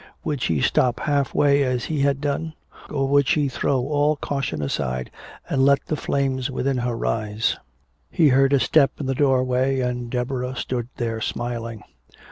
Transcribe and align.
Would 0.23 0.41
she 0.41 0.61
stop 0.61 1.01
halfway 1.01 1.61
as 1.61 1.85
he 1.85 1.99
had 1.99 2.21
done, 2.21 2.53
or 2.89 3.07
would 3.09 3.27
she 3.27 3.47
throw 3.47 3.81
all 3.81 4.15
caution 4.15 4.59
aside 4.63 5.11
and 5.47 5.63
let 5.63 5.85
the 5.85 5.95
flames 5.95 6.49
within 6.49 6.77
her 6.79 6.97
rise? 6.97 7.55
He 8.09 8.29
heard 8.29 8.51
a 8.51 8.59
step 8.59 8.93
in 8.99 9.05
the 9.05 9.13
doorway, 9.13 9.79
and 9.79 10.09
Deborah 10.09 10.55
stood 10.55 10.87
there 10.97 11.21
smiling. 11.21 11.83